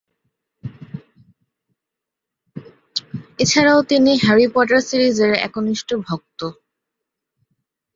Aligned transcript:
এছাড়াও, 3.39 3.79
তিনি 3.83 4.11
Harry 4.23 4.47
Potter 4.53 4.81
সিরিজের 4.89 5.31
একনিষ্ঠ 5.47 5.89
ভক্ত। 6.07 6.39